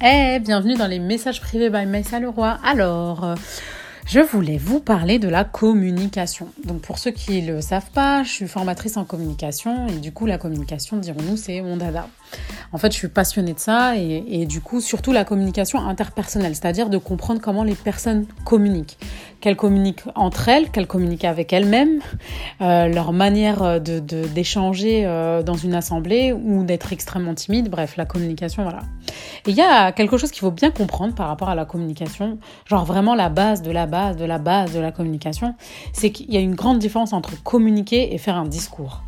[0.00, 2.56] Hey, bienvenue dans les messages privés by Maïssa Leroy.
[2.62, 3.34] Alors, euh,
[4.06, 6.46] je voulais vous parler de la communication.
[6.64, 10.12] Donc pour ceux qui ne le savent pas, je suis formatrice en communication et du
[10.12, 12.08] coup la communication, dirons-nous, c'est mon dada.
[12.70, 16.90] En fait, je suis passionnée de ça et, du coup surtout la communication interpersonnelle, c'est-à-dire
[16.90, 18.98] de comprendre comment les personnes communiquent,
[19.40, 22.00] qu'elles communiquent entre elles, qu'elles communiquent avec elles-mêmes,
[22.60, 28.04] euh, leur manière de, d'échanger euh, dans une assemblée ou d'être extrêmement timide, bref, la
[28.04, 28.80] communication, voilà.
[29.46, 32.38] Et il y a quelque chose qu'il faut bien comprendre par rapport à la communication,
[32.66, 35.54] genre vraiment la base de la base de la base de la communication,
[35.92, 39.02] c'est qu'il y a une grande différence entre communiquer et faire un discours.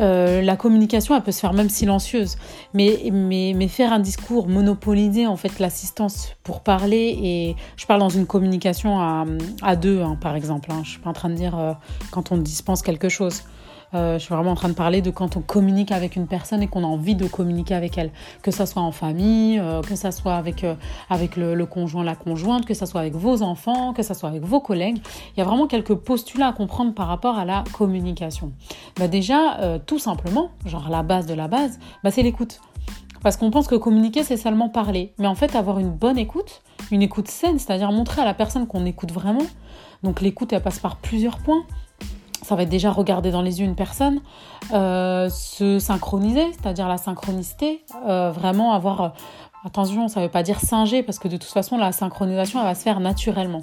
[0.00, 2.36] Euh, la communication, elle peut se faire même silencieuse,
[2.74, 8.00] mais, mais, mais faire un discours, monopoliser en fait l'assistance pour parler, et je parle
[8.00, 9.24] dans une communication à,
[9.62, 10.70] à deux, hein, par exemple.
[10.70, 10.82] Hein.
[10.84, 11.72] Je suis pas en train de dire euh,
[12.10, 13.42] quand on dispense quelque chose.
[13.94, 16.62] Euh, je suis vraiment en train de parler de quand on communique avec une personne
[16.62, 18.10] et qu'on a envie de communiquer avec elle,
[18.42, 20.74] que ça soit en famille, euh, que ça soit avec, euh,
[21.08, 24.42] avec le, conjoint, la conjointe, que ça soit avec vos enfants, que ça soit avec
[24.42, 24.98] vos collègues.
[25.36, 28.52] Il y a vraiment quelques postulats à comprendre par rapport à la communication.
[28.98, 32.60] Bah déjà, tout simplement, genre la base de la base, bah c'est l'écoute.
[33.22, 35.12] Parce qu'on pense que communiquer, c'est seulement parler.
[35.18, 38.66] Mais en fait, avoir une bonne écoute, une écoute saine, c'est-à-dire montrer à la personne
[38.66, 39.42] qu'on écoute vraiment.
[40.02, 41.64] Donc l'écoute, elle passe par plusieurs points
[42.46, 44.20] ça va être déjà regarder dans les yeux une personne,
[44.72, 49.00] euh, se synchroniser, c'est-à-dire la synchronicité, euh, vraiment avoir...
[49.00, 49.08] Euh,
[49.64, 52.66] attention, ça ne veut pas dire singer, parce que de toute façon, la synchronisation, elle
[52.66, 53.62] va se faire naturellement.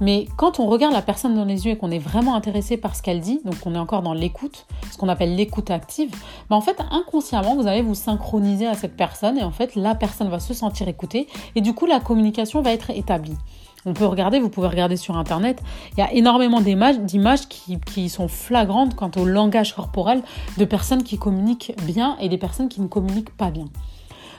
[0.00, 2.96] Mais quand on regarde la personne dans les yeux et qu'on est vraiment intéressé par
[2.96, 6.10] ce qu'elle dit, donc on est encore dans l'écoute, ce qu'on appelle l'écoute active,
[6.48, 9.94] ben en fait, inconsciemment, vous allez vous synchroniser à cette personne, et en fait, la
[9.94, 13.36] personne va se sentir écoutée, et du coup, la communication va être établie.
[13.84, 15.60] On peut regarder, vous pouvez regarder sur Internet.
[15.92, 20.22] Il y a énormément d'images qui, sont flagrantes quant au langage corporel
[20.56, 23.66] de personnes qui communiquent bien et des personnes qui ne communiquent pas bien.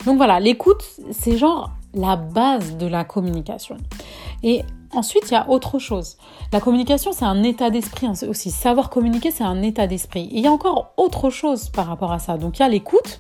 [0.06, 3.78] Donc voilà, l'écoute, c'est genre la base de la communication.
[4.44, 6.18] Et ensuite, il y a autre chose.
[6.52, 8.52] La communication, c'est un état d'esprit hein, aussi.
[8.52, 10.30] Savoir communiquer, c'est un état d'esprit.
[10.32, 12.38] Et il y a encore autre chose par rapport à ça.
[12.38, 13.20] Donc il y a l'écoute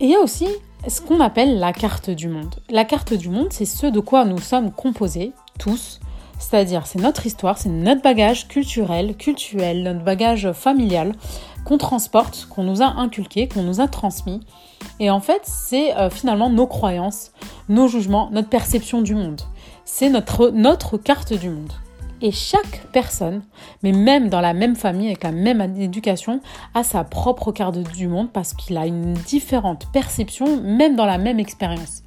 [0.00, 0.48] et il y a aussi
[0.88, 2.54] ce qu'on appelle la carte du monde.
[2.68, 6.00] La carte du monde, c'est ce de quoi nous sommes composés, tous.
[6.38, 11.12] C'est-à-dire, c'est notre histoire, c'est notre bagage culturel, culturel, notre bagage familial
[11.64, 14.40] qu'on transporte, qu'on nous a inculqué, qu'on nous a transmis.
[15.00, 17.32] Et en fait, c'est euh, finalement nos croyances,
[17.68, 19.40] nos jugements, notre perception du monde.
[19.84, 21.72] C'est notre, notre carte du monde.
[22.20, 23.42] Et chaque personne,
[23.82, 26.40] mais même dans la même famille, avec la même éducation,
[26.74, 31.18] a sa propre carte du monde parce qu'il a une différente perception, même dans la
[31.18, 32.02] même expérience.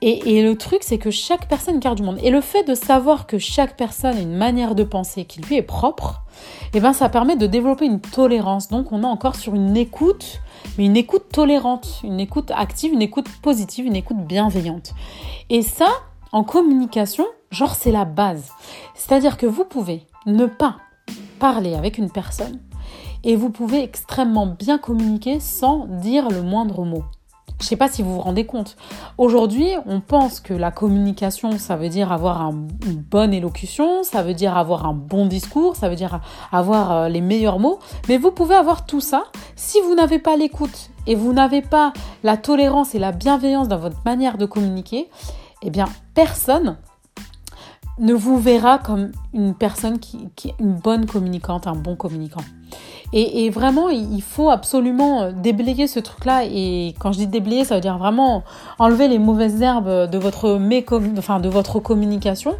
[0.00, 2.18] Et, le truc, c'est que chaque personne carte du monde.
[2.22, 5.56] Et le fait de savoir que chaque personne a une manière de penser qui lui
[5.56, 6.22] est propre,
[6.72, 8.68] eh ben, ça permet de développer une tolérance.
[8.68, 10.40] Donc, on est encore sur une écoute,
[10.76, 14.92] mais une écoute tolérante, une écoute active, une écoute positive, une écoute bienveillante.
[15.50, 15.88] Et ça,
[16.30, 18.50] en communication, genre, c'est la base.
[18.94, 20.76] C'est-à-dire que vous pouvez ne pas
[21.40, 22.60] parler avec une personne
[23.24, 27.04] et vous pouvez extrêmement bien communiquer sans dire le moindre mot.
[27.58, 28.76] Je ne sais pas si vous vous rendez compte.
[29.18, 34.34] Aujourd'hui, on pense que la communication, ça veut dire avoir une bonne élocution, ça veut
[34.34, 36.20] dire avoir un bon discours, ça veut dire
[36.52, 37.80] avoir euh, les meilleurs mots.
[38.08, 39.24] Mais vous pouvez avoir tout ça
[39.56, 41.92] si vous n'avez pas l'écoute et vous n'avez pas
[42.22, 45.10] la tolérance et la bienveillance dans votre manière de communiquer.
[45.62, 46.76] Eh bien, personne
[47.98, 52.42] ne vous verra comme une personne qui, est une bonne communicante, un bon communicant.
[53.14, 56.44] Et, vraiment, il faut absolument déblayer ce truc-là.
[56.44, 58.44] Et quand je dis déblayer, ça veut dire vraiment
[58.78, 60.60] enlever les mauvaises herbes de votre,
[61.16, 62.54] enfin, de votre communication,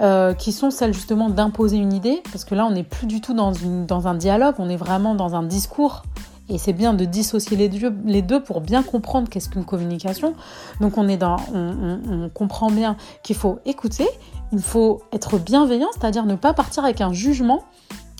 [0.00, 2.22] euh, qui sont celles justement d'imposer une idée.
[2.30, 4.76] Parce que là, on n'est plus du tout dans, une, dans un dialogue, on est
[4.76, 6.04] vraiment dans un discours.
[6.50, 10.34] Et c'est bien de dissocier les deux, pour bien comprendre qu'est-ce qu'une communication.
[10.80, 14.08] Donc on est dans, on, comprend bien qu'il faut écouter,
[14.52, 17.62] il faut être bienveillant, c'est-à-dire ne pas partir avec un jugement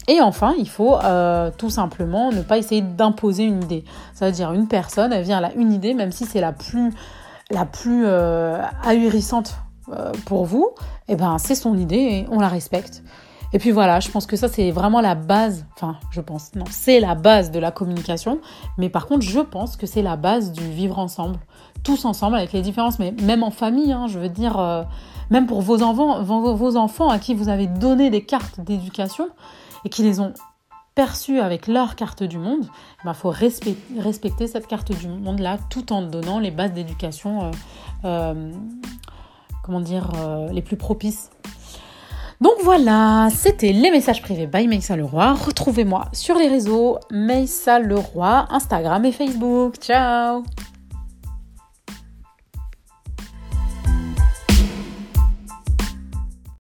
[0.09, 3.85] et enfin, il faut euh, tout simplement ne pas essayer d'imposer une idée.
[4.15, 6.53] Ça veut dire une personne, elle vient, elle a une idée, même si c'est la
[6.53, 6.93] plus,
[7.51, 9.57] la plus euh, ahurissante
[9.93, 10.71] euh, pour vous,
[11.09, 13.03] eh ben c'est son idée et on la respecte.
[13.53, 16.65] Et puis voilà, je pense que ça c'est vraiment la base, enfin je pense, non,
[16.71, 18.41] c'est la base de la communication,
[18.79, 21.39] mais par contre je pense que c'est la base du vivre ensemble,
[21.83, 24.87] tous ensemble avec les différences, mais même en famille, hein, je veux dire,
[25.31, 29.29] même pour vos enfants, vos enfants à qui vous avez donné des cartes d'éducation,
[29.85, 30.33] et qui les ont
[30.95, 35.93] perçus avec leur carte du monde, il ben, faut respecter, cette carte du monde-là tout
[35.93, 37.51] en donnant les bases d'éducation, euh,
[38.05, 38.53] euh,
[39.63, 41.31] comment dire, euh, les plus propices.
[42.41, 45.35] Donc voilà, c'était les messages privés by Maïssa Leroy.
[45.35, 49.75] Retrouvez-moi sur les réseaux Maïssa Leroy, Instagram et Facebook.
[49.79, 50.43] Ciao